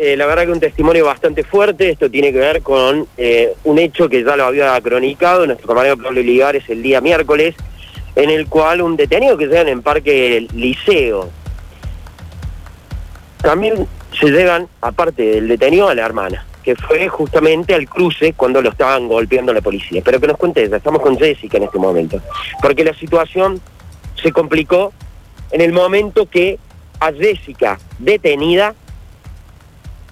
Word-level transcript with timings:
eh, 0.00 0.16
la 0.16 0.26
verdad 0.26 0.44
que 0.44 0.52
un 0.52 0.60
testimonio 0.60 1.04
bastante 1.04 1.42
fuerte, 1.42 1.90
esto 1.90 2.08
tiene 2.08 2.32
que 2.32 2.38
ver 2.38 2.62
con 2.62 3.08
eh, 3.16 3.52
un 3.64 3.80
hecho 3.80 4.08
que 4.08 4.22
ya 4.22 4.36
lo 4.36 4.44
había 4.44 4.80
cronicado 4.80 5.44
nuestro 5.44 5.66
compañero 5.66 5.96
Pablo 5.96 6.22
Ligares 6.22 6.62
el 6.68 6.84
día 6.84 7.00
miércoles, 7.00 7.56
en 8.14 8.30
el 8.30 8.46
cual 8.46 8.80
un 8.80 8.96
detenido 8.96 9.36
que 9.36 9.48
llegan 9.48 9.66
en 9.66 9.82
Parque 9.82 10.46
Liceo, 10.54 11.28
también 13.42 13.88
se 14.18 14.30
llegan, 14.30 14.68
aparte 14.80 15.22
del 15.22 15.48
detenido, 15.48 15.88
a 15.88 15.96
la 15.96 16.06
hermana, 16.06 16.46
que 16.62 16.76
fue 16.76 17.08
justamente 17.08 17.74
al 17.74 17.88
cruce 17.88 18.34
cuando 18.34 18.62
lo 18.62 18.70
estaban 18.70 19.08
golpeando 19.08 19.52
la 19.52 19.62
policía. 19.62 20.00
Pero 20.04 20.20
que 20.20 20.28
nos 20.28 20.36
cuente 20.36 20.62
ella, 20.62 20.76
estamos 20.76 21.02
con 21.02 21.18
Jessica 21.18 21.56
en 21.56 21.64
este 21.64 21.78
momento, 21.78 22.20
porque 22.62 22.84
la 22.84 22.94
situación 22.94 23.60
se 24.14 24.30
complicó 24.30 24.92
en 25.50 25.60
el 25.60 25.72
momento 25.72 26.26
que 26.26 26.56
a 27.00 27.12
Jessica 27.12 27.80
detenida 27.98 28.76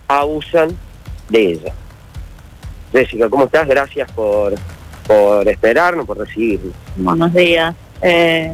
abusan 0.08 0.76
de 1.28 1.52
ella. 1.52 1.72
Jessica, 2.92 3.28
¿cómo 3.28 3.44
estás? 3.44 3.66
Gracias 3.66 4.10
por, 4.12 4.54
por 5.06 5.48
esperarnos, 5.48 6.06
por 6.06 6.18
recibirnos. 6.18 6.72
Buenos 6.96 7.32
días. 7.34 7.74
Eh, 8.02 8.52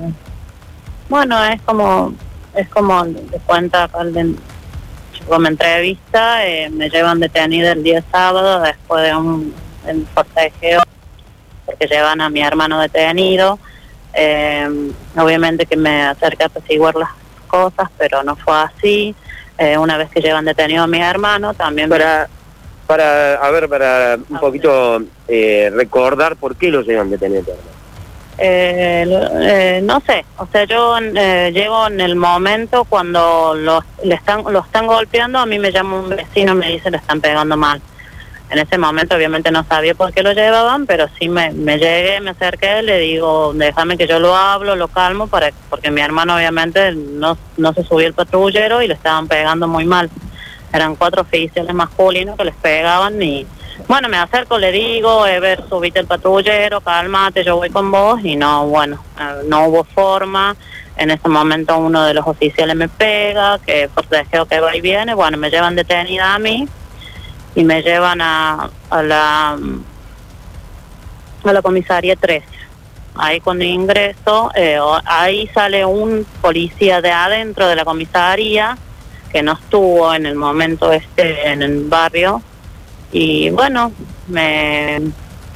bueno, 1.09 1.45
es 1.45 1.61
como 1.63 2.15
es 2.55 2.69
como 2.69 3.05
de 3.05 3.39
cuenta 3.47 3.89
como 5.29 5.47
entrevista, 5.47 6.47
eh, 6.47 6.69
me 6.71 6.91
llevan 6.91 7.21
detenida 7.21 7.73
el 7.73 7.83
día 7.83 8.03
sábado 8.11 8.61
después 8.61 9.05
de 9.05 9.15
un, 9.15 9.55
forcejeo 10.15 10.81
porque 11.65 11.87
llevan 11.87 12.21
a 12.21 12.29
mi 12.29 12.41
hermano 12.41 12.81
detenido. 12.81 13.59
Eh, 14.15 14.93
obviamente 15.17 15.65
que 15.65 15.77
me 15.77 16.03
acerca 16.03 16.45
a 16.45 16.47
apaciguar 16.49 16.95
las 16.95 17.11
cosas, 17.47 17.89
pero 17.99 18.23
no 18.23 18.37
fue 18.37 18.55
así. 18.55 19.15
Eh, 19.59 19.77
una 19.79 19.97
vez 19.97 20.11
que 20.11 20.21
llevan 20.21 20.45
detenido 20.45 20.85
a 20.85 20.87
mi 20.87 21.01
hermano, 21.01 21.55
también... 21.55 21.89
Para, 21.89 22.29
para 22.87 23.35
a 23.35 23.51
ver, 23.51 23.69
para 23.69 24.19
un 24.29 24.39
poquito 24.39 25.03
eh, 25.29 25.71
recordar 25.75 26.37
por 26.37 26.57
qué 26.57 26.71
lo 26.71 26.83
llevan 26.83 27.11
detenido 27.11 27.55
eh, 28.39 29.05
eh, 29.43 29.81
no 29.85 30.01
sé, 30.01 30.25
o 30.39 30.47
sea, 30.47 30.65
yo 30.65 30.97
eh, 30.99 31.51
llego 31.53 31.87
en 31.87 32.01
el 32.01 32.17
momento 32.17 32.85
cuando 32.85 33.55
lo, 33.55 33.85
le 34.03 34.15
están, 34.15 34.43
lo 34.51 34.61
están 34.61 34.87
golpeando, 34.87 35.39
a 35.39 35.47
mí 35.47 35.59
me 35.59 35.71
llama 35.71 36.01
un 36.01 36.09
vecino 36.09 36.53
y 36.53 36.57
me 36.57 36.69
dice 36.73 36.91
le 36.91 36.97
están 36.97 37.21
pegando 37.21 37.57
mal. 37.57 37.81
En 38.51 38.59
ese 38.59 38.77
momento 38.77 39.17
obviamente 39.17 39.51
no 39.51 39.65
sabía 39.65 39.95
por 39.95 40.13
qué 40.13 40.23
lo 40.23 40.33
llevaban, 40.33 40.85
pero 40.85 41.07
sí 41.19 41.29
me, 41.29 41.53
llegué, 41.53 42.21
me 42.21 42.31
acerqué, 42.31 42.83
le 42.83 42.99
digo, 42.99 43.53
déjame 43.55 43.97
que 43.97 44.07
yo 44.07 44.19
lo 44.19 44.37
hablo, 44.37 44.77
lo 44.77 44.89
calmo, 44.89 45.27
para 45.27 45.51
porque 45.71 45.91
mi 45.91 46.03
hermano 46.03 46.37
obviamente 46.37 46.93
no, 46.93 47.39
no 47.57 47.73
se 47.73 47.83
subió 47.83 48.07
el 48.07 48.13
patrullero 48.13 48.83
y 48.83 48.89
le 48.89 48.95
estaban 48.95 49.27
pegando 49.27 49.69
muy 49.69 49.87
mal. 49.87 50.11
Eran 50.71 50.97
cuatro 50.97 51.23
oficiales 51.23 51.75
masculinos 51.75 52.37
que 52.37 52.45
les 52.45 52.55
pegaban 52.57 53.23
y 53.23 53.47
bueno, 53.89 54.11
me 54.11 54.19
acerco, 54.19 54.59
le 54.59 54.71
digo, 54.71 55.27
Ever, 55.27 55.67
subite 55.69 56.01
el 56.01 56.07
patrullero, 56.07 56.83
cálmate, 56.83 57.45
yo 57.45 57.57
voy 57.57 57.71
con 57.71 57.91
vos 57.91 58.21
y 58.23 58.37
no, 58.37 58.67
bueno, 58.67 59.03
eh, 59.19 59.45
no 59.49 59.67
hubo 59.69 59.85
forma. 59.85 60.55
En 60.99 61.11
ese 61.11 61.27
momento 61.27 61.79
uno 61.79 62.05
de 62.05 62.13
los 62.13 62.27
oficiales 62.27 62.77
me 62.77 62.89
pega, 62.91 63.59
que 63.65 63.89
por 63.95 64.07
deseo 64.11 64.45
que 64.45 64.61
va 64.61 64.77
y 64.77 64.83
viene, 64.83 65.15
bueno, 65.15 65.39
me 65.39 65.51
llevan 65.51 65.75
detenida 65.75 66.35
a 66.35 66.39
mí 66.39 66.69
y 67.55 67.65
me 67.65 67.83
llevan 67.83 68.21
a, 68.21 68.71
a 68.91 69.03
la 69.03 69.59
a 71.45 71.53
la 71.53 71.63
comisaría 71.63 72.17
3. 72.17 72.45
Ahí 73.15 73.41
cuando 73.41 73.65
ingreso, 73.65 74.51
eh, 74.55 74.79
ahí 75.05 75.49
sale 75.53 75.85
un 75.85 76.27
policía 76.41 77.01
de 77.03 77.11
adentro 77.11 77.69
de 77.69 77.77
la 77.77 77.85
comisaría 77.85 78.79
que 79.31 79.43
no 79.43 79.53
estuvo 79.53 80.15
en 80.15 80.27
el 80.27 80.35
momento 80.35 80.93
este 80.93 81.49
en 81.49 81.63
el 81.63 81.85
barrio 81.85 82.43
y 83.11 83.51
bueno, 83.51 83.93
me 84.29 85.01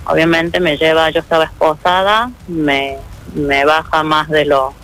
obviamente 0.07 0.61
me 0.61 0.77
lleva, 0.77 1.11
yo 1.11 1.21
estaba 1.21 1.45
esposada, 1.45 2.31
me, 2.49 2.99
me 3.35 3.65
baja 3.65 4.03
más 4.03 4.29
de 4.29 4.45
lo 4.45 4.75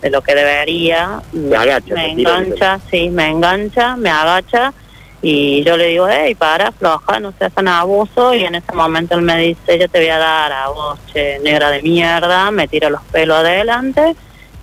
de 0.00 0.10
lo 0.10 0.22
que 0.22 0.34
debería, 0.34 1.22
me, 1.32 1.58
me 1.92 2.12
engancha, 2.12 2.78
sí, 2.90 3.10
me 3.10 3.28
engancha, 3.28 3.96
me 3.96 4.10
agacha 4.10 4.72
y 5.20 5.64
yo 5.64 5.76
le 5.76 5.86
digo, 5.86 6.06
hey, 6.08 6.34
para, 6.34 6.70
floja, 6.72 7.18
no 7.18 7.32
seas 7.38 7.52
tan 7.52 7.68
abuso 7.68 8.34
y 8.34 8.44
en 8.44 8.54
ese 8.54 8.72
momento 8.72 9.16
él 9.16 9.22
me 9.22 9.36
dice, 9.38 9.78
yo 9.78 9.88
te 9.88 9.98
voy 9.98 10.08
a 10.08 10.18
dar 10.18 10.52
a 10.52 10.68
vos, 10.68 10.98
che, 11.12 11.38
negra 11.40 11.70
de 11.70 11.82
mierda, 11.82 12.50
me 12.50 12.68
tira 12.68 12.88
los 12.88 13.02
pelos 13.04 13.38
adelante 13.38 14.14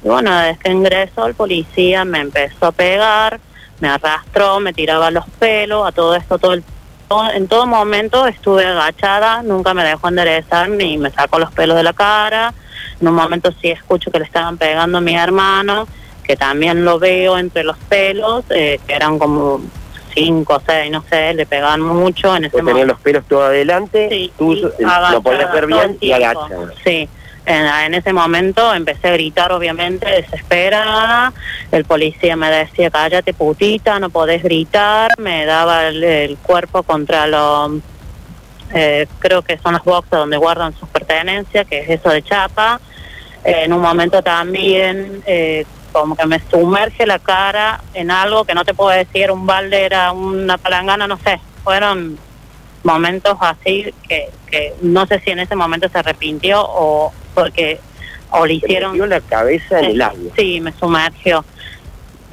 y 0.04 0.08
bueno, 0.08 0.36
desde 0.38 0.60
que 0.60 0.72
ingreso 0.72 1.26
el 1.26 1.36
policía 1.36 2.06
me 2.06 2.20
empezó 2.20 2.68
a 2.68 2.72
pegar, 2.72 3.40
me 3.80 3.90
arrastró, 3.90 4.60
me 4.60 4.72
tiraba 4.72 5.12
los 5.12 5.26
pelos, 5.40 5.88
a 5.88 5.92
todo 5.92 6.16
esto 6.16 6.38
todo 6.38 6.54
el 6.54 6.64
en 7.34 7.48
todo 7.48 7.68
momento 7.68 8.26
estuve 8.26 8.66
agachada, 8.66 9.44
nunca 9.44 9.74
me 9.74 9.84
dejó 9.84 10.08
enderezar 10.08 10.70
ni 10.70 10.98
me 10.98 11.12
sacó 11.12 11.38
los 11.38 11.52
pelos 11.52 11.78
de 11.78 11.84
la 11.84 11.94
cara. 11.94 12.54
En 13.00 13.08
un 13.08 13.14
momento 13.14 13.52
sí 13.62 13.70
escucho 13.70 14.10
que 14.10 14.20
le 14.20 14.26
estaban 14.26 14.58
pegando 14.58 14.98
a 14.98 15.02
mi 15.02 15.16
hermano, 15.16 15.88
que 16.24 16.36
también 16.36 16.84
lo 16.84 16.98
veo 16.98 17.38
entre 17.38 17.64
los 17.64 17.78
pelos, 17.78 18.44
eh, 18.50 18.80
que 18.88 18.94
eran 18.94 19.20
como 19.20 19.62
cinco 20.16 20.56
o 20.56 20.62
seis, 20.66 20.92
no 20.92 21.04
sé, 21.08 21.34
le 21.34 21.46
pegaban 21.46 21.82
mucho. 21.82 22.36
En 22.36 22.46
ese 22.46 22.62
momento. 22.62 22.86
los 22.88 23.00
pelos 23.00 23.26
todo 23.28 23.44
adelante, 23.44 24.08
sí, 24.10 24.32
tú 24.38 24.54
eh, 24.54 24.74
lo 25.12 25.22
podías 25.22 25.54
ver 25.54 25.68
bien 25.68 25.98
y 26.02 26.12
agachada. 26.12 26.74
Sí. 26.84 27.08
En, 27.46 27.94
ese 27.94 28.12
momento 28.12 28.74
empecé 28.74 29.10
a 29.10 29.12
gritar, 29.12 29.52
obviamente, 29.52 30.10
desesperada. 30.10 31.32
El 31.72 31.86
policía 31.86 32.36
me 32.36 32.50
decía, 32.50 32.90
cállate 32.90 33.34
putita, 33.34 34.00
no 34.00 34.10
podés 34.10 34.42
gritar. 34.42 35.12
Me 35.20 35.46
daba 35.46 35.88
el, 35.88 36.38
cuerpo 36.42 36.82
contra 36.82 37.28
los, 37.28 37.74
eh, 38.74 39.06
creo 39.20 39.44
que 39.44 39.60
son 39.60 39.74
los 39.74 39.84
boxes 39.84 40.12
donde 40.12 40.38
guardan 40.38 40.74
sus 40.74 40.90
pertenencias, 40.90 41.68
que 41.68 41.82
es 41.82 41.90
eso 41.90 42.10
de 42.10 42.24
chapa. 42.24 42.80
en 43.44 43.72
un 43.72 43.82
momento 43.82 44.24
también, 44.24 45.22
eh, 45.28 45.66
como 45.96 46.18
que 46.18 46.26
me 46.26 46.42
sumerge 46.52 47.06
la 47.06 47.20
cara 47.20 47.82
en 47.94 48.12
algo 48.12 48.44
que 48.44 48.54
no 48.54 48.66
te 48.66 48.74
puedo 48.74 48.90
decir, 48.90 49.32
un 49.32 49.46
balde 49.46 49.86
era 49.86 50.12
una 50.12 50.58
palangana, 50.58 51.08
no 51.08 51.18
sé. 51.18 51.40
Fueron 51.64 52.20
momentos 52.84 53.38
así 53.40 53.94
que, 54.06 54.30
que 54.52 54.74
no 54.82 55.06
sé 55.06 55.22
si 55.22 55.32
en 55.32 55.40
ese 55.40 55.56
momento 55.56 55.88
se 55.88 55.98
arrepintió 55.98 56.62
o 56.62 57.14
porque 57.34 57.80
o 58.30 58.46
le 58.46 58.56
hicieron... 58.56 59.10
la 59.10 59.22
cabeza 59.22 59.80
en 59.80 59.86
el 59.86 60.02
agua. 60.02 60.34
Sí, 60.36 60.60
me 60.60 60.74
sumergió. 60.74 61.46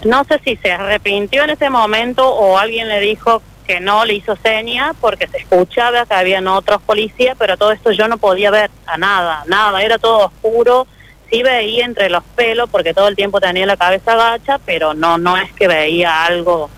No 0.05 0.25
sé 0.25 0.41
si 0.45 0.57
se 0.57 0.73
arrepintió 0.73 1.45
en 1.45 1.51
ese 1.51 1.71
momento 1.71 2.29
o 2.29 2.59
alguien 2.59 2.89
le 2.89 2.99
dijo 2.99 3.43
que 3.65 3.79
no 3.79 4.05
le 4.05 4.15
hizo 4.15 4.35
seña 4.43 4.93
porque 5.01 5.29
se 5.29 5.39
escuchaba 5.39 6.05
que 6.05 6.15
habían 6.15 6.49
otros 6.49 6.83
policías, 6.83 7.37
pero 7.39 7.57
todo 7.57 7.71
esto 7.71 7.93
yo 7.93 8.09
no 8.09 8.19
podía 8.19 8.51
ver 8.51 8.73
a 8.87 8.99
nada, 8.99 9.45
nada, 9.47 9.81
era 9.85 9.99
todo 9.99 10.27
oscuro. 10.27 10.89
Sí 11.33 11.43
veía 11.43 11.87
entre 11.87 12.11
los 12.11 12.23
pelos 12.37 12.69
porque 12.69 12.93
todo 12.93 13.09
el 13.09 13.17
tiempo 13.17 13.41
tenía 13.41 13.65
la 13.65 13.79
cabeza 13.79 14.15
gacha, 14.15 14.59
pero 14.67 14.93
no 14.93 15.17
no 15.17 15.39
es 15.39 15.51
que 15.55 15.67
veía 15.67 16.27
algo. 16.27 16.69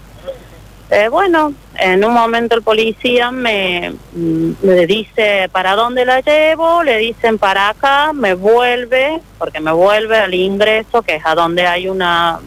Eh, 0.90 1.08
bueno, 1.08 1.52
en 1.76 2.04
un 2.04 2.12
momento 2.12 2.54
el 2.54 2.62
policía 2.62 3.32
me, 3.32 3.94
mm, 4.12 4.52
me, 4.62 4.86
dice 4.86 5.48
para 5.50 5.74
dónde 5.74 6.04
la 6.04 6.20
llevo, 6.20 6.84
le 6.84 6.98
dicen 6.98 7.36
para 7.38 7.70
acá, 7.70 8.12
me 8.12 8.34
vuelve, 8.34 9.20
porque 9.38 9.58
me 9.58 9.72
vuelve 9.72 10.18
al 10.18 10.34
ingreso, 10.34 11.02
que 11.02 11.16
es 11.16 11.26
a 11.26 11.34
donde 11.34 11.66
hay 11.66 11.88
una 11.88 12.38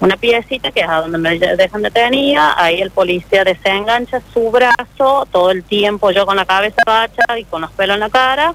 una 0.00 0.16
piecita, 0.16 0.72
que 0.72 0.80
es 0.80 0.88
a 0.88 1.02
donde 1.02 1.18
me 1.18 1.38
dejan 1.38 1.82
detenida, 1.82 2.54
ahí 2.56 2.80
el 2.80 2.90
policía 2.90 3.44
desengancha 3.44 4.20
su 4.32 4.50
brazo, 4.50 5.26
todo 5.30 5.50
el 5.50 5.62
tiempo 5.62 6.10
yo 6.10 6.26
con 6.26 6.36
la 6.36 6.44
cabeza 6.44 6.82
bacha 6.84 7.38
y 7.38 7.44
con 7.44 7.62
los 7.62 7.70
pelos 7.70 7.94
en 7.94 8.00
la 8.00 8.10
cara, 8.10 8.52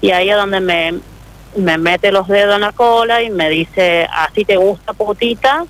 y 0.00 0.10
ahí 0.10 0.28
es 0.28 0.36
donde 0.36 0.60
me, 0.60 1.00
me 1.56 1.78
mete 1.78 2.12
los 2.12 2.28
dedos 2.28 2.54
en 2.54 2.60
la 2.62 2.72
cola 2.72 3.22
y 3.22 3.30
me 3.30 3.48
dice, 3.48 4.06
así 4.12 4.44
te 4.44 4.56
gusta 4.56 4.92
putita, 4.92 5.64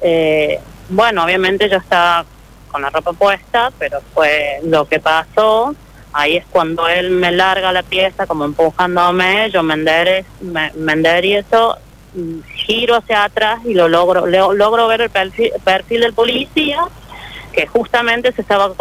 eh, 0.00 0.60
bueno, 0.88 1.24
obviamente 1.24 1.68
yo 1.68 1.78
estaba 1.78 2.24
con 2.70 2.82
la 2.82 2.90
ropa 2.90 3.12
puesta, 3.12 3.72
pero 3.78 4.00
fue 4.14 4.60
lo 4.64 4.86
que 4.86 5.00
pasó. 5.00 5.74
Ahí 6.12 6.36
es 6.36 6.44
cuando 6.50 6.88
él 6.88 7.10
me 7.10 7.32
larga 7.32 7.72
la 7.72 7.82
pieza 7.82 8.26
como 8.26 8.44
empujándome, 8.44 9.50
yo 9.50 9.62
me, 9.62 9.74
enderezo, 9.74 10.28
me, 10.40 10.70
mm, 12.14 12.42
giro 12.54 12.94
hacia 12.94 13.24
atrás 13.24 13.60
y 13.64 13.74
lo 13.74 13.88
logro, 13.88 14.26
logro 14.26 14.88
ver 14.88 15.02
el 15.02 15.10
perfil, 15.10 16.00
del 16.00 16.14
policía 16.14 16.84
que 17.56 17.66
justamente 17.66 18.32
se 18.32 18.42
estaba 18.42 18.74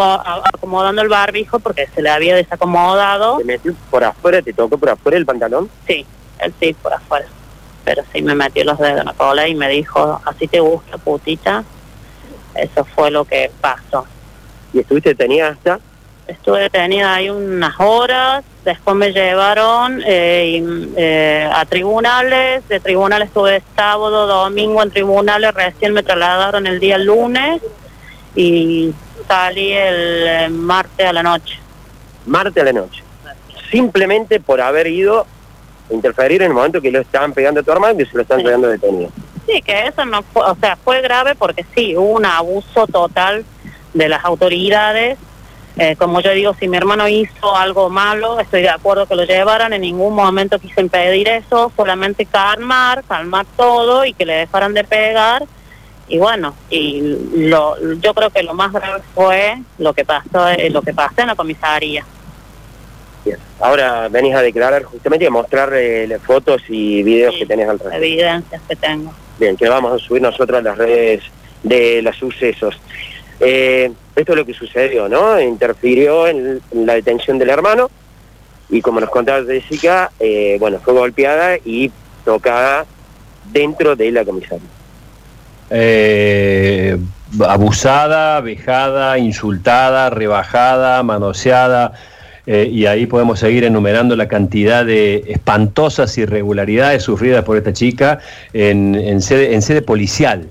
acomodando 0.54 1.02
el 1.02 1.08
barbijo 1.08 1.60
porque 1.60 1.88
se 1.96 2.02
le 2.02 2.10
había 2.10 2.36
desacomodado. 2.36 3.38
¿Te 3.38 3.46
metió 3.46 3.74
por 3.90 4.04
afuera? 4.04 4.42
¿Te 4.42 4.52
tocó 4.52 4.78
por 4.78 4.90
afuera 4.90 5.18
el 5.18 5.26
pantalón? 5.26 5.70
Sí, 5.88 6.06
él 6.40 6.54
sí, 6.60 6.74
por 6.74 6.94
afuera. 6.94 7.26
Pero 7.86 8.04
sí 8.12 8.22
me 8.22 8.36
metió 8.36 8.66
los 8.66 8.78
dedos 8.78 9.00
en 9.00 9.06
la 9.06 9.14
cola 9.14 9.48
y 9.48 9.56
me 9.56 9.70
dijo, 9.70 10.20
así 10.26 10.50
te 10.50 10.60
gusta, 10.60 10.98
putita. 10.98 11.64
Eso 12.54 12.84
fue 12.84 13.12
lo 13.12 13.24
que 13.24 13.50
pasó. 13.62 14.06
¿Y 14.74 14.80
estuviste 14.80 15.10
detenida 15.10 15.48
hasta? 15.50 15.80
Estuve 16.28 16.64
detenida 16.64 17.14
ahí 17.14 17.30
unas 17.30 17.80
horas, 17.80 18.44
después 18.66 18.98
me 18.98 19.14
llevaron 19.14 20.02
eh, 20.06 20.92
eh, 20.98 21.50
a 21.54 21.66
tribunales, 21.66 22.68
de 22.68 22.80
tribunales 22.82 23.28
estuve 23.30 23.64
sábado, 23.76 24.28
domingo 24.28 24.84
en 24.84 24.90
tribunales, 24.90 25.54
recién 25.54 25.94
me 25.94 26.04
trasladaron 26.04 26.68
el 26.68 26.80
día 26.82 26.98
lunes 26.98 27.62
y 28.36 28.94
salí 29.28 29.72
el 29.72 30.28
eh, 30.28 30.50
martes 30.50 31.06
a 31.08 31.14
la 31.14 31.24
noche. 31.24 31.58
Martes 32.26 32.62
a 32.62 32.66
la 32.66 32.74
noche. 32.74 33.04
Simplemente 33.72 34.40
por 34.40 34.62
haber 34.62 34.88
ido 34.88 35.26
a 35.90 35.94
interferir 35.94 36.42
en 36.42 36.50
el 36.50 36.54
momento 36.54 36.82
que 36.82 36.92
lo 36.92 37.00
estaban 37.00 37.34
pegando 37.34 37.60
a 37.62 37.64
tu 37.64 37.72
hermano 37.72 38.00
y 38.02 38.06
se 38.06 38.16
lo 38.16 38.22
están 38.22 38.40
Sí. 38.40 38.46
pegando 38.46 38.68
detenido. 38.68 39.10
Sí, 39.48 39.62
que 39.62 39.88
eso 39.88 40.06
no 40.06 40.24
fue, 40.24 40.44
o 40.44 40.56
sea, 40.56 40.76
fue 40.76 41.02
grave 41.02 41.36
porque 41.36 41.66
sí, 41.76 41.96
hubo 41.96 42.14
un 42.14 42.26
abuso 42.26 42.88
total 42.88 43.46
de 43.94 44.10
las 44.10 44.26
autoridades. 44.26 45.18
Eh, 45.78 45.96
como 45.98 46.22
yo 46.22 46.32
digo, 46.32 46.56
si 46.58 46.68
mi 46.70 46.78
hermano 46.78 47.08
hizo 47.08 47.56
algo 47.56 47.90
malo, 47.90 48.40
estoy 48.40 48.62
de 48.62 48.70
acuerdo 48.70 49.06
que 49.08 49.16
lo 49.16 49.26
llevaran, 49.26 49.74
en 49.74 49.82
ningún 49.82 50.16
momento 50.16 50.58
quise 50.58 50.80
impedir 50.82 51.28
eso, 51.28 51.72
solamente 51.76 52.26
calmar, 52.26 53.04
calmar 53.08 53.46
todo 53.58 54.06
y 54.06 54.14
que 54.14 54.26
le 54.26 54.34
dejaran 54.34 54.74
de 54.74 54.84
pegar. 54.86 55.44
Y 56.08 56.18
bueno, 56.20 56.54
y 56.70 57.02
lo, 57.34 57.76
yo 57.96 58.14
creo 58.14 58.30
que 58.30 58.44
lo 58.44 58.54
más 58.54 58.72
grave 58.72 59.02
fue 59.14 59.58
lo 59.80 59.94
que 59.94 60.06
pasó, 60.06 60.50
eh, 60.50 60.70
lo 60.70 60.82
que 60.82 60.94
pasó 60.94 61.22
en 61.22 61.28
la 61.28 61.36
comisaría. 61.36 62.06
Bien. 63.24 63.38
Ahora 63.60 64.08
venís 64.08 64.36
a 64.36 64.42
declarar 64.42 64.84
justamente 64.84 65.26
y 65.26 65.28
a 65.28 65.32
mostrar 65.32 65.74
eh, 65.74 66.08
las 66.08 66.22
fotos 66.22 66.62
y 66.70 67.02
videos 67.02 67.34
Sí, 67.34 67.40
que 67.40 67.46
tenés 67.48 67.68
al 67.68 67.80
respecto. 67.80 68.06
Evidencias 68.06 68.62
que 68.68 68.76
tengo. 68.76 69.12
Bien, 69.40 69.58
que 69.58 69.68
vamos 69.68 69.94
a 69.94 70.06
subir 70.06 70.22
nosotros 70.22 70.60
a 70.60 70.62
las 70.62 70.78
redes 70.78 71.24
de 71.64 72.04
los 72.04 72.16
sucesos. 72.16 72.80
Eh, 73.40 73.92
esto 74.16 74.32
es 74.34 74.38
lo 74.38 74.46
que 74.46 74.54
sucedió, 74.54 75.10
¿no? 75.10 75.42
Interfirió 75.42 76.28
en, 76.28 76.62
en 76.72 76.86
la 76.86 76.94
detención 76.94 77.40
del 77.40 77.50
hermano 77.50 77.90
y 78.70 78.82
como 78.82 79.00
nos 79.00 79.10
contaba 79.10 79.44
Jessica, 79.46 80.12
eh, 80.20 80.58
bueno, 80.60 80.80
fue 80.84 80.94
golpeada 80.94 81.58
y 81.64 81.92
tocada 82.24 82.86
dentro 83.52 83.96
de 83.96 84.12
la 84.12 84.26
comisaría. 84.26 84.68
Eh, 85.70 86.98
abusada, 87.48 88.40
vejada, 88.42 89.18
insultada, 89.18 90.10
rebajada, 90.10 91.02
manoseada, 91.04 91.94
eh, 92.48 92.70
y 92.72 92.86
ahí 92.86 93.08
podemos 93.08 93.40
seguir 93.40 93.64
enumerando 93.64 94.16
la 94.16 94.28
cantidad 94.28 94.86
de 94.86 95.24
espantosas 95.28 96.16
irregularidades 96.18 97.02
sufridas 97.02 97.44
por 97.44 97.58
esta 97.58 97.74
chica 97.74 98.20
en, 98.54 98.94
en 98.94 99.22
sede, 99.22 99.56
en 99.56 99.64
sede 99.64 99.82
policial, 99.82 100.48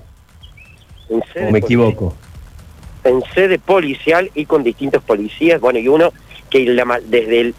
En 1.09 1.23
sede 1.31 1.47
o 1.47 1.51
me 1.51 1.59
equivoco. 1.59 2.13
En 3.05 3.23
sede 3.33 3.59
policial 3.59 4.29
y 4.35 4.45
con 4.45 4.63
distintos 4.63 5.01
policías, 5.03 5.61
bueno, 5.61 5.79
y 5.79 5.87
uno 5.87 6.11
que 6.49 6.65
la 6.65 6.99
desde 7.05 7.53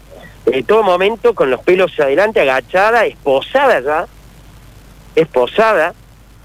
el 0.53 0.65
todo 0.65 0.83
momento 0.83 1.33
con 1.33 1.49
los 1.49 1.61
pelos 1.61 1.91
hacia 1.91 2.05
adelante, 2.05 2.39
agachada, 2.39 3.05
esposada 3.05 3.79
ya, 3.81 4.07
esposada, 5.15 5.93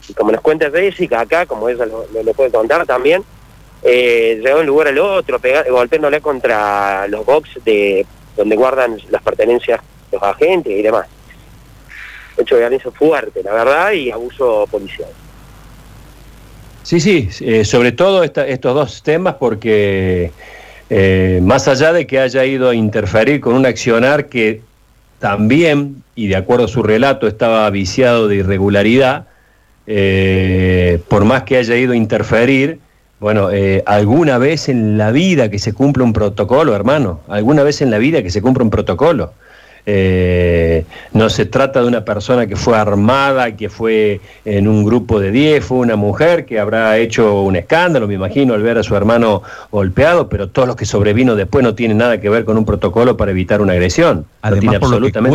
y 0.08 0.14
como 0.14 0.32
nos 0.32 0.40
cuenta 0.40 0.70
Jessica 0.70 1.20
acá, 1.20 1.46
como 1.46 1.68
ella 1.68 1.86
lo, 1.86 2.06
lo- 2.22 2.32
puede 2.34 2.50
contar 2.50 2.84
también, 2.86 3.22
eh, 3.82 4.40
llegó 4.42 4.56
de 4.56 4.60
un 4.62 4.66
lugar 4.66 4.88
al 4.88 4.98
otro, 4.98 5.38
pega- 5.38 5.64
golpeándole 5.68 6.20
contra 6.20 7.06
los 7.08 7.24
box 7.26 7.50
de 7.64 8.06
donde 8.36 8.56
guardan 8.56 8.98
las 9.10 9.22
pertenencias 9.22 9.80
los 10.10 10.22
agentes 10.22 10.72
y 10.72 10.82
demás. 10.82 11.06
Hecho 12.36 12.54
de 12.54 12.60
violencia 12.62 12.90
fuerte, 12.90 13.42
la 13.42 13.52
verdad, 13.52 13.92
y 13.92 14.10
abuso 14.10 14.66
policial. 14.70 15.08
Sí, 16.82 16.98
sí, 17.00 17.28
eh, 17.40 17.64
sobre 17.64 17.92
todo 17.92 18.22
estos 18.24 18.74
dos 18.74 19.02
temas 19.02 19.34
porque 19.34 20.32
eh, 20.90 21.40
más 21.42 21.68
allá 21.68 21.92
de 21.92 22.06
que 22.06 22.18
haya 22.18 22.44
ido 22.44 22.68
a 22.70 22.74
interferir 22.74 23.40
con 23.40 23.54
un 23.54 23.66
accionar 23.66 24.26
que 24.26 24.62
también, 25.18 26.02
y 26.16 26.26
de 26.26 26.36
acuerdo 26.36 26.64
a 26.64 26.68
su 26.68 26.82
relato, 26.82 27.28
estaba 27.28 27.68
viciado 27.70 28.26
de 28.28 28.36
irregularidad, 28.36 29.26
eh, 29.86 31.00
por 31.08 31.24
más 31.24 31.42
que 31.42 31.56
haya 31.56 31.76
ido 31.76 31.92
a 31.92 31.96
interferir, 31.96 32.78
bueno, 33.20 33.50
eh, 33.50 33.82
alguna 33.86 34.38
vez 34.38 34.68
en 34.68 34.98
la 34.98 35.12
vida 35.12 35.48
que 35.48 35.58
se 35.58 35.72
cumpla 35.72 36.04
un 36.04 36.12
protocolo, 36.12 36.74
hermano, 36.74 37.20
alguna 37.28 37.62
vez 37.62 37.80
en 37.80 37.90
la 37.90 37.98
vida 37.98 38.22
que 38.22 38.30
se 38.30 38.42
cumpla 38.42 38.64
un 38.64 38.70
protocolo. 38.70 39.32
Eh, 39.84 40.84
no 41.12 41.28
se 41.28 41.44
trata 41.44 41.80
de 41.80 41.88
una 41.88 42.04
persona 42.04 42.46
que 42.46 42.54
fue 42.54 42.76
armada, 42.76 43.56
que 43.56 43.68
fue 43.68 44.20
en 44.44 44.68
un 44.68 44.84
grupo 44.84 45.18
de 45.18 45.32
10, 45.32 45.64
fue 45.64 45.78
una 45.78 45.96
mujer 45.96 46.46
que 46.46 46.60
habrá 46.60 46.96
hecho 46.98 47.42
un 47.42 47.56
escándalo, 47.56 48.06
me 48.06 48.14
imagino, 48.14 48.54
al 48.54 48.62
ver 48.62 48.78
a 48.78 48.82
su 48.84 48.94
hermano 48.94 49.42
golpeado, 49.72 50.28
pero 50.28 50.48
todo 50.48 50.66
lo 50.66 50.76
que 50.76 50.84
sobrevino 50.86 51.34
después 51.34 51.64
no 51.64 51.74
tiene 51.74 51.94
nada 51.94 52.20
que 52.20 52.28
ver 52.28 52.44
con 52.44 52.56
un 52.58 52.64
protocolo 52.64 53.16
para 53.16 53.32
evitar 53.32 53.60
una 53.60 53.72
agresión. 53.72 54.18
No 54.18 54.24
Además, 54.42 54.60
tiene 54.60 54.80
por 54.80 54.90
lo 54.90 55.00
que 55.00 55.18
absolutamente- 55.18 55.30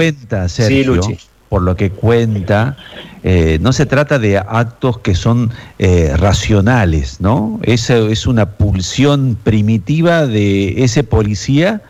Sí, 0.68 0.84
Luchi. 0.84 1.18
Por 1.50 1.62
lo 1.62 1.76
que 1.76 1.92
cuenta, 1.92 2.78
eh, 3.24 3.58
no 3.62 3.74
se 3.74 3.86
trata 3.86 4.20
de 4.20 4.38
actos 4.38 5.00
que 5.00 5.16
son 5.16 5.52
eh, 5.80 6.14
racionales, 6.16 7.22
¿no? 7.22 7.60
Esa 7.64 7.98
es 7.98 8.28
una 8.28 8.52
pulsión 8.52 9.38
primitiva 9.42 10.28
de 10.28 10.84
ese 10.84 11.04
policía 11.04 11.82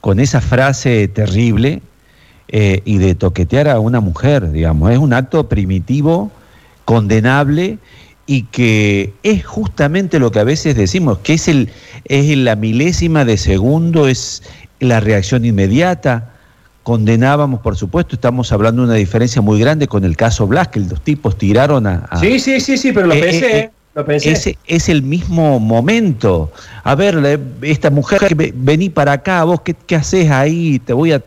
con 0.00 0.20
esa 0.20 0.40
frase 0.40 1.08
terrible 1.08 1.82
eh, 2.48 2.82
y 2.84 2.98
de 2.98 3.14
toquetear 3.14 3.68
a 3.68 3.80
una 3.80 4.00
mujer, 4.00 4.50
digamos. 4.50 4.90
Es 4.90 4.98
un 4.98 5.12
acto 5.12 5.48
primitivo, 5.48 6.30
condenable 6.84 7.78
y 8.26 8.44
que 8.44 9.14
es 9.22 9.44
justamente 9.44 10.18
lo 10.18 10.30
que 10.30 10.40
a 10.40 10.44
veces 10.44 10.76
decimos, 10.76 11.18
que 11.18 11.34
es, 11.34 11.48
el, 11.48 11.70
es 12.04 12.36
la 12.36 12.56
milésima 12.56 13.24
de 13.24 13.36
segundo, 13.36 14.08
es 14.08 14.42
la 14.80 15.00
reacción 15.00 15.44
inmediata. 15.44 16.31
Condenábamos, 16.82 17.60
por 17.60 17.76
supuesto, 17.76 18.16
estamos 18.16 18.50
hablando 18.50 18.82
de 18.82 18.88
una 18.88 18.96
diferencia 18.96 19.40
muy 19.40 19.60
grande 19.60 19.86
con 19.86 20.04
el 20.04 20.16
caso 20.16 20.46
Blas, 20.48 20.68
que 20.68 20.80
los 20.80 21.00
tipos 21.00 21.38
tiraron 21.38 21.86
a... 21.86 22.06
a- 22.10 22.18
Sí, 22.18 22.40
sí, 22.40 22.58
sí, 22.60 22.76
sí, 22.76 22.92
pero 22.92 23.06
lo 23.06 23.14
Eh, 23.14 23.20
pensé, 23.20 23.46
eh, 23.46 23.58
eh, 23.60 23.70
lo 23.94 24.04
pensé. 24.04 24.32
es, 24.32 24.56
es 24.66 24.88
el 24.88 25.02
mismo 25.02 25.60
momento. 25.60 26.50
A 26.82 26.96
ver, 26.96 27.38
esta 27.62 27.90
mujer, 27.90 28.34
vení 28.34 28.88
para 28.90 29.12
acá, 29.12 29.44
vos 29.44 29.60
qué, 29.60 29.74
qué 29.74 29.94
haces 29.94 30.30
ahí, 30.32 30.80
te 30.80 30.92
voy 30.92 31.12
a 31.12 31.22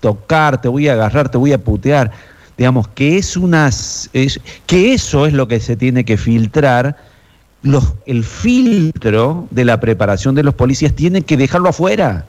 tocar, 0.00 0.60
te 0.60 0.66
voy 0.66 0.88
a 0.88 0.94
agarrar, 0.94 1.28
te 1.28 1.38
voy 1.38 1.52
a 1.52 1.58
putear. 1.58 2.10
Digamos, 2.58 2.88
que 2.88 3.18
es 3.18 3.36
unas. 3.36 4.08
Es, 4.12 4.40
que 4.66 4.92
eso 4.94 5.26
es 5.26 5.34
lo 5.34 5.46
que 5.46 5.60
se 5.60 5.76
tiene 5.76 6.04
que 6.04 6.16
filtrar. 6.16 6.96
Los, 7.62 7.92
el 8.06 8.24
filtro 8.24 9.46
de 9.50 9.64
la 9.64 9.78
preparación 9.78 10.34
de 10.34 10.42
los 10.42 10.54
policías 10.54 10.94
tiene 10.94 11.22
que 11.22 11.36
dejarlo 11.36 11.68
afuera. 11.68 12.26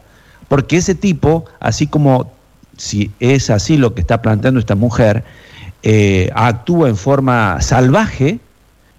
Porque 0.47 0.77
ese 0.77 0.95
tipo, 0.95 1.45
así 1.59 1.88
como 1.88 2.31
si 2.77 3.12
es 3.19 3.50
así 3.50 3.77
lo 3.77 3.94
que 3.94 4.01
está 4.01 4.21
planteando 4.21 4.59
esta 4.59 4.75
mujer, 4.75 5.24
eh, 5.83 6.29
actúa 6.35 6.89
en 6.89 6.97
forma 6.97 7.59
salvaje, 7.62 8.39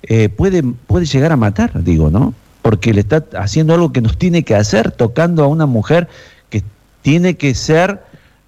eh, 0.03 0.29
puede, 0.29 0.63
puede 0.63 1.07
llegar 1.07 1.33
a 1.33 1.37
matar, 1.37 1.83
digo, 1.85 2.11
¿no? 2.11 2.35
Porque 2.63 2.93
le 2.93 3.01
está 3.01 3.25
haciendo 3.39 3.75
algo 3.75 3.93
que 3.93 4.01
nos 4.01 4.17
tiene 4.19 4.43
que 4.43 4.55
hacer, 4.55 4.91
tocando 4.93 5.43
a 5.45 5.47
una 5.49 5.67
mujer 5.67 6.09
que 6.51 6.63
tiene 7.03 7.37
que 7.37 7.55
ser 7.55 8.01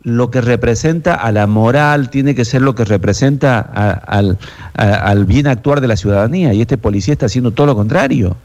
lo 0.03 0.31
que 0.31 0.41
representa 0.41 1.15
a 1.15 1.31
la 1.33 1.47
moral, 1.47 2.09
tiene 2.11 2.35
que 2.35 2.45
ser 2.45 2.63
lo 2.63 2.75
que 2.75 2.85
representa 2.85 3.59
a- 3.59 3.91
al, 3.93 4.39
a- 4.75 4.95
al 4.95 5.25
bien 5.27 5.47
actuar 5.47 5.81
de 5.81 5.89
la 5.89 5.97
ciudadanía. 5.97 6.55
Y 6.55 6.63
este 6.63 6.79
policía 6.79 7.13
está 7.13 7.27
haciendo 7.27 7.51
todo 7.51 7.67
lo 7.67 7.77
contrario. 7.77 8.37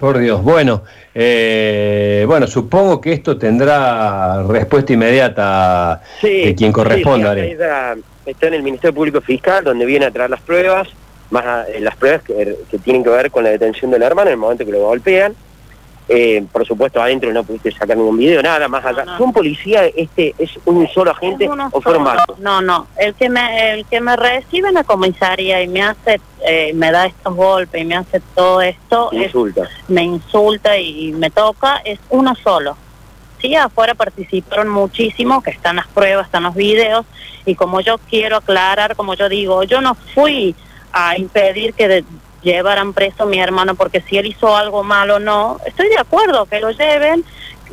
Por 0.00 0.18
Dios. 0.18 0.42
Bueno, 0.42 0.82
eh, 1.14 2.24
bueno, 2.26 2.46
supongo 2.46 3.00
que 3.00 3.12
esto 3.12 3.36
tendrá 3.36 4.42
respuesta 4.44 4.94
inmediata 4.94 6.00
Sí, 6.20 6.46
de 6.46 6.54
quien 6.54 6.72
corresponda. 6.72 7.34
sí, 7.34 7.56
está 8.26 8.46
en 8.46 8.54
el 8.54 8.62
Ministerio 8.62 8.94
Público 8.94 9.20
Fiscal, 9.20 9.62
donde 9.62 9.84
viene 9.84 10.06
a 10.06 10.10
traer 10.10 10.30
las 10.30 10.40
pruebas, 10.40 10.88
más 11.30 11.44
a- 11.44 11.64
eh, 11.68 11.80
las 11.80 11.96
pruebas 11.96 12.22
que, 12.22 12.56
que 12.70 12.78
tienen 12.78 13.04
que 13.04 13.10
ver 13.10 13.30
con 13.30 13.44
la 13.44 13.50
detención 13.50 13.90
del 13.90 14.02
hermano 14.02 14.28
en 14.30 14.32
el 14.34 14.38
momento 14.38 14.64
que 14.64 14.72
lo 14.72 14.80
golpean. 14.80 15.34
Eh, 16.12 16.44
por 16.50 16.66
supuesto, 16.66 17.00
adentro 17.00 17.32
no 17.32 17.44
pudiste 17.44 17.70
sacar 17.70 17.96
ningún 17.96 18.18
video, 18.18 18.42
nada 18.42 18.66
más 18.66 18.84
allá. 18.84 19.04
No, 19.04 19.12
no. 19.12 19.16
¿Fue 19.18 19.26
un 19.28 19.32
policía, 19.32 19.86
este, 19.86 20.34
es 20.38 20.50
un 20.64 20.88
solo 20.88 21.12
agente 21.12 21.48
o 21.70 21.80
fueron 21.80 22.02
varios? 22.02 22.36
No, 22.40 22.60
no. 22.60 22.88
El 22.98 23.14
que 23.14 23.28
me, 23.28 23.74
el 23.74 23.86
que 23.86 24.00
me 24.00 24.16
recibe 24.16 24.68
en 24.70 24.74
la 24.74 24.82
comisaría 24.82 25.62
y 25.62 25.68
me 25.68 25.82
hace, 25.82 26.20
eh, 26.44 26.72
me 26.74 26.90
da 26.90 27.06
estos 27.06 27.32
golpes 27.36 27.80
y 27.80 27.84
me 27.84 27.94
hace 27.94 28.20
todo 28.34 28.60
esto, 28.60 29.12
es- 29.12 29.26
Insulta. 29.26 29.68
me 29.86 30.02
insulta 30.02 30.76
y 30.76 31.12
me 31.12 31.30
toca, 31.30 31.80
es 31.84 32.00
uno 32.10 32.34
solo. 32.42 32.76
Sí, 33.40 33.54
afuera 33.54 33.94
participaron 33.94 34.68
muchísimo, 34.68 35.40
que 35.44 35.50
están 35.52 35.76
las 35.76 35.86
pruebas, 35.86 36.26
están 36.26 36.42
los 36.42 36.56
videos, 36.56 37.06
y 37.46 37.54
como 37.54 37.80
yo 37.82 37.98
quiero 38.10 38.38
aclarar, 38.38 38.96
como 38.96 39.14
yo 39.14 39.28
digo, 39.28 39.62
yo 39.62 39.80
no 39.80 39.94
fui 40.12 40.56
a 40.92 41.16
impedir 41.16 41.72
que 41.72 41.86
de- 41.86 42.04
llevaran 42.42 42.92
preso 42.92 43.24
a 43.24 43.26
mi 43.26 43.40
hermano, 43.40 43.74
porque 43.74 44.00
si 44.02 44.18
él 44.18 44.26
hizo 44.26 44.56
algo 44.56 44.82
malo 44.82 45.18
no, 45.18 45.58
estoy 45.66 45.88
de 45.88 45.98
acuerdo 45.98 46.46
que 46.46 46.60
lo 46.60 46.70
lleven, 46.70 47.24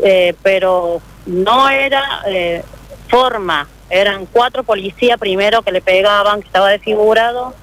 eh, 0.03 0.35
pero 0.43 1.01
no 1.25 1.69
era 1.69 2.21
eh, 2.27 2.63
forma, 3.07 3.67
eran 3.89 4.25
cuatro 4.25 4.63
policías 4.63 5.17
primero 5.17 5.61
que 5.61 5.71
le 5.71 5.81
pegaban, 5.81 6.41
que 6.41 6.47
estaba 6.47 6.69
desfigurado, 6.69 7.53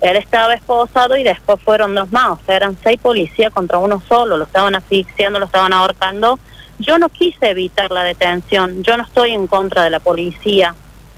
él 0.00 0.16
estaba 0.16 0.54
esposado 0.54 1.16
y 1.16 1.22
después 1.22 1.60
fueron 1.62 1.94
dos 1.94 2.10
más, 2.10 2.30
o 2.30 2.40
sea, 2.46 2.56
eran 2.56 2.76
seis 2.82 2.98
policías 3.00 3.52
contra 3.52 3.78
uno 3.78 4.02
solo, 4.08 4.36
lo 4.36 4.44
estaban 4.44 4.74
asfixiando, 4.74 5.38
lo 5.38 5.46
estaban 5.46 5.72
ahorcando. 5.72 6.38
Yo 6.78 6.98
no 6.98 7.10
quise 7.10 7.50
evitar 7.50 7.90
la 7.90 8.02
detención, 8.04 8.82
yo 8.82 8.96
no 8.96 9.02
estoy 9.02 9.32
en 9.32 9.46
contra 9.46 9.84
de 9.84 9.90
la 9.90 10.00
policía, 10.00 10.74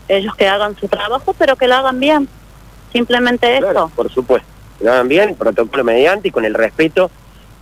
ellos 0.08 0.34
que 0.34 0.48
hagan 0.48 0.76
su 0.76 0.88
trabajo, 0.88 1.34
pero 1.38 1.54
que 1.54 1.68
lo 1.68 1.76
hagan 1.76 2.00
bien, 2.00 2.28
simplemente 2.92 3.58
Claro, 3.58 3.86
eso. 3.86 3.92
por 3.94 4.12
supuesto. 4.12 4.51
Que 4.82 4.86
lo 4.86 4.92
hagan 4.94 5.06
bien, 5.06 5.36
protocolo 5.36 5.84
mediante 5.84 6.26
y 6.26 6.30
con 6.32 6.44
el 6.44 6.54
respeto 6.54 7.08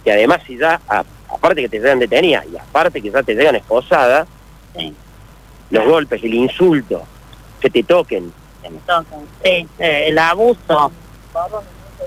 que 0.02 0.10
además 0.10 0.40
si 0.46 0.56
ya, 0.56 0.80
a- 0.88 1.04
aparte 1.28 1.60
que 1.60 1.68
te 1.68 1.78
llegan 1.78 1.98
detenidas 1.98 2.46
y 2.50 2.56
aparte 2.56 3.02
que 3.02 3.10
ya 3.10 3.22
te 3.22 3.34
llegan 3.34 3.56
esposada, 3.56 4.26
Sí, 4.74 4.94
los 5.68 5.84
golpes, 5.84 6.22
el 6.24 6.32
insulto, 6.32 7.02
que 7.60 7.68
te 7.68 7.82
toquen. 7.82 8.32
que 8.62 8.70
me 8.70 8.78
tocan. 8.78 9.04
Sí, 9.44 9.68
eh, 9.78 10.04
el 10.08 10.18
abuso. 10.18 10.90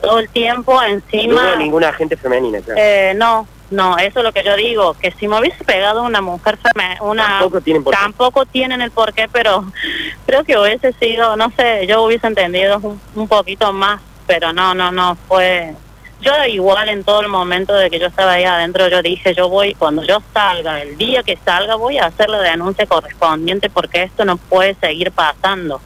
Todo 0.01 0.17
el 0.17 0.29
tiempo 0.29 0.81
encima... 0.81 1.55
ninguna 1.57 1.89
agente 1.89 2.17
femenina, 2.17 2.59
claro. 2.61 2.79
Eh, 2.83 3.13
no, 3.15 3.47
no, 3.69 3.95
eso 3.99 4.19
es 4.19 4.25
lo 4.25 4.31
que 4.31 4.43
yo 4.43 4.55
digo, 4.55 4.95
que 4.95 5.11
si 5.11 5.27
me 5.27 5.39
hubiese 5.39 5.63
pegado 5.63 6.01
una 6.01 6.21
mujer 6.21 6.57
feme- 6.57 6.97
una 7.01 7.37
Tampoco 7.39 7.61
tienen 7.61 7.83
por 7.83 7.93
qué. 7.93 7.99
tampoco 8.01 8.45
tienen 8.47 8.81
el 8.81 8.89
porqué, 8.89 9.27
pero 9.31 9.63
creo 10.25 10.43
que 10.43 10.57
hubiese 10.57 10.91
sido, 10.93 11.35
no 11.37 11.51
sé, 11.51 11.85
yo 11.85 12.01
hubiese 12.01 12.25
entendido 12.25 12.79
un, 12.81 12.99
un 13.13 13.27
poquito 13.27 13.71
más, 13.71 14.01
pero 14.25 14.53
no, 14.53 14.73
no, 14.73 14.91
no, 14.91 15.15
fue... 15.27 15.73
Yo 16.21 16.31
igual 16.45 16.87
en 16.87 17.03
todo 17.03 17.19
el 17.19 17.27
momento 17.27 17.73
de 17.73 17.89
que 17.89 17.99
yo 17.99 18.07
estaba 18.07 18.33
ahí 18.33 18.45
adentro, 18.45 18.87
yo 18.87 19.01
dije, 19.01 19.33
yo 19.35 19.49
voy, 19.49 19.73
cuando 19.73 20.03
yo 20.03 20.21
salga, 20.33 20.81
el 20.81 20.97
día 20.97 21.21
que 21.21 21.37
salga, 21.43 21.75
voy 21.75 21.97
a 21.97 22.05
hacer 22.05 22.29
la 22.29 22.39
denuncia 22.39 22.85
correspondiente 22.85 23.69
porque 23.69 24.03
esto 24.03 24.23
no 24.23 24.37
puede 24.37 24.73
seguir 24.75 25.11
pasando. 25.11 25.81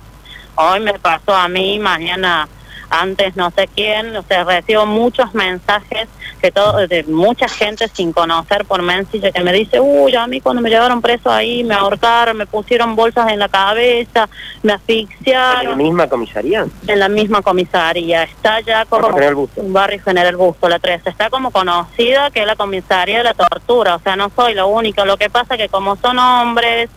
Hoy 0.56 0.80
me 0.80 0.94
pasó 1.00 1.34
a 1.34 1.48
mí, 1.48 1.80
mañana 1.80 2.48
antes 2.90 3.36
no 3.36 3.52
sé 3.52 3.68
quién, 3.74 4.16
o 4.16 4.24
sea, 4.24 4.44
recibo 4.44 4.86
muchos 4.86 5.34
mensajes 5.34 6.08
que 6.42 6.52
todo, 6.52 6.88
de 6.88 7.04
mucha 7.04 7.48
gente 7.48 7.88
sin 7.88 8.14
conocer 8.14 8.66
por 8.66 8.82
Messenger 8.84 9.34
que 9.34 9.44
me 9.44 9.52
dice, 9.54 9.80
uy, 9.80 10.16
a 10.16 10.28
mí 10.28 10.40
cuando 10.40 10.62
me 10.62 10.70
llevaron 10.70 11.02
preso 11.02 11.32
ahí 11.32 11.64
me 11.64 11.74
ahorcaron, 11.74 12.38
me 12.38 12.46
pusieron 12.46 12.96
bolsas 12.96 13.30
en 13.32 13.40
la 13.40 13.50
cabeza, 13.50 14.30
me 14.62 14.62
¿En 14.62 14.68
la 14.68 14.76
asfixiaron 14.76 15.78
misma 15.78 16.08
comisaría? 16.08 16.66
en 16.88 17.00
la 17.00 17.10
misma 17.10 17.42
comisaría. 17.42 18.24
Está 18.24 18.60
ya 18.62 18.86
como 18.86 19.10
General 19.10 19.36
Busto. 19.36 19.62
un 19.62 19.74
barrio 19.74 20.02
General 20.04 20.36
Busto, 20.38 20.70
la 20.70 20.80
13. 20.80 21.10
Está 21.10 21.30
como 21.30 21.52
conocida 21.52 22.30
que 22.32 22.42
es 22.42 22.48
la 22.48 22.56
comisaría 22.56 23.20
de 23.20 23.24
la 23.24 23.34
tortura. 23.34 23.96
O 23.96 24.00
sea, 24.00 24.16
no 24.16 24.32
soy 24.36 24.54
lo 24.54 24.68
único. 24.68 25.06
Lo 25.06 25.18
que 25.18 25.30
pasa 25.30 25.58
que 25.58 25.70
como 25.70 25.96
son 25.98 26.20
hombres 26.20 26.90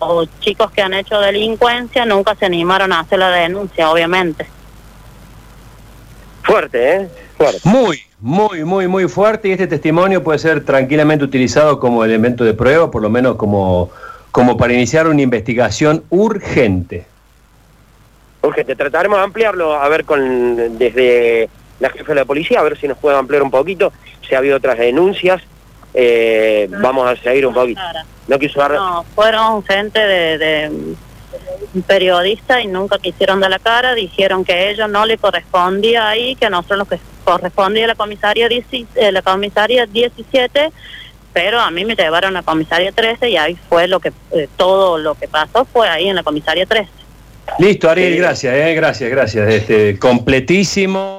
o 0.00 0.24
chicos 0.40 0.70
que 0.70 0.82
han 0.82 0.94
hecho 0.94 1.18
delincuencia, 1.20 2.04
nunca 2.04 2.34
se 2.34 2.46
animaron 2.46 2.92
a 2.92 3.00
hacer 3.00 3.18
la 3.18 3.30
denuncia, 3.30 3.90
obviamente. 3.90 4.46
Fuerte, 6.48 6.96
¿eh? 6.96 7.08
Fuerte. 7.36 7.60
Muy, 7.64 8.00
muy, 8.20 8.64
muy, 8.64 8.88
muy 8.88 9.06
fuerte 9.06 9.48
y 9.48 9.52
este 9.52 9.66
testimonio 9.66 10.24
puede 10.24 10.38
ser 10.38 10.64
tranquilamente 10.64 11.22
utilizado 11.22 11.78
como 11.78 12.02
elemento 12.02 12.42
de 12.42 12.54
prueba, 12.54 12.90
por 12.90 13.02
lo 13.02 13.10
menos 13.10 13.36
como, 13.36 13.90
como 14.30 14.56
para 14.56 14.72
iniciar 14.72 15.06
una 15.08 15.20
investigación 15.20 16.04
urgente. 16.08 17.04
Urgente, 18.40 18.74
trataremos 18.74 19.18
de 19.18 19.24
ampliarlo, 19.24 19.74
a 19.74 19.86
ver 19.90 20.06
con 20.06 20.78
desde 20.78 21.50
la 21.80 21.90
jefa 21.90 22.12
de 22.12 22.20
la 22.20 22.24
policía, 22.24 22.60
a 22.60 22.62
ver 22.62 22.78
si 22.78 22.88
nos 22.88 22.96
puede 22.96 23.18
ampliar 23.18 23.42
un 23.42 23.50
poquito, 23.50 23.92
si 24.26 24.34
ha 24.34 24.38
habido 24.38 24.56
otras 24.56 24.78
denuncias, 24.78 25.42
eh, 25.92 26.66
vamos 26.80 27.06
a 27.06 27.14
seguir 27.22 27.46
un 27.46 27.52
poquito. 27.52 27.82
No 28.26 28.38
quiso 28.38 28.58
dar... 28.58 28.72
No, 28.72 29.04
fueron 29.14 29.62
gente 29.64 29.98
de, 29.98 30.38
de 30.38 30.94
periodistas 31.86 32.64
y 32.64 32.66
nunca 32.66 32.98
quisieron 32.98 33.40
dar 33.40 33.50
la 33.50 33.58
cara, 33.58 33.94
dijeron 33.94 34.44
que 34.44 34.52
a 34.52 34.70
ellos 34.70 34.88
no 34.88 35.06
le 35.06 35.18
correspondía 35.18 36.08
ahí, 36.08 36.34
que 36.36 36.46
a 36.46 36.50
nosotros 36.50 36.88
que 36.88 36.98
correspondía 37.24 37.86
la 37.86 37.94
comisaría, 37.94 38.48
10 38.48 38.64
eh, 38.72 39.12
la 39.12 39.22
comisaría 39.22 39.86
17, 39.86 40.70
pero 41.32 41.60
a 41.60 41.70
mí 41.70 41.84
me 41.84 41.94
llevaron 41.94 42.36
a 42.36 42.40
la 42.40 42.42
comisaría 42.42 42.92
13 42.92 43.30
y 43.30 43.36
ahí 43.36 43.56
fue 43.68 43.86
lo 43.86 44.00
que, 44.00 44.12
eh, 44.32 44.48
todo 44.56 44.98
lo 44.98 45.14
que 45.14 45.28
pasó 45.28 45.64
fue 45.64 45.88
ahí 45.88 46.08
en 46.08 46.16
la 46.16 46.22
comisaría 46.22 46.66
13. 46.66 46.88
Listo, 47.58 47.90
Ariel, 47.90 48.16
gracias, 48.16 48.54
eh, 48.54 48.74
gracias, 48.74 49.10
gracias. 49.10 49.48
Este, 49.48 49.98
completísimo. 49.98 51.16